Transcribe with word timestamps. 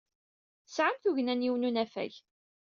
Tesɛam 0.65 0.97
tugna 0.97 1.33
n 1.35 1.45
yiwen 1.45 1.63
n 1.65 1.67
unafag. 1.69 2.13